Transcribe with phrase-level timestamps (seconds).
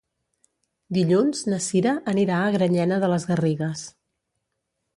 [0.97, 3.87] Dilluns na Cira anirà a Granyena de les Garrigues.